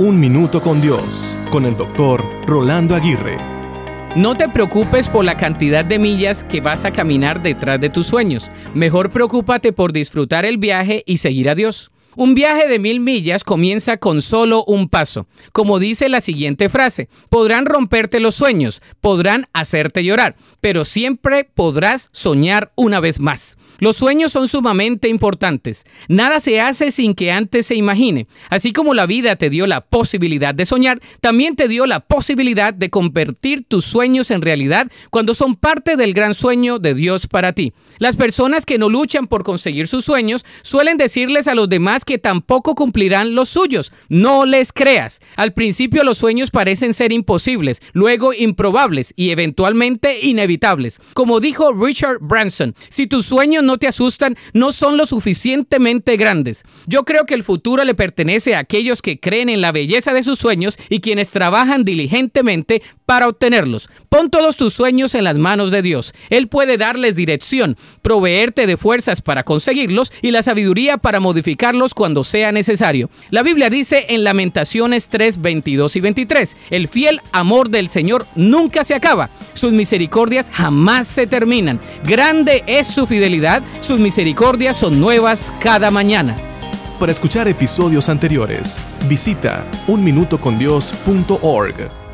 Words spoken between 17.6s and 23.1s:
romperte los sueños, podrán hacerte llorar, pero siempre podrás soñar una